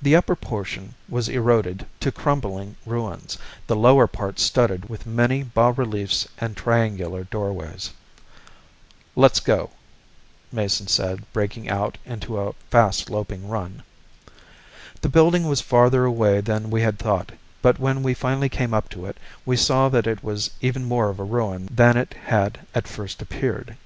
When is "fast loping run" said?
12.70-13.82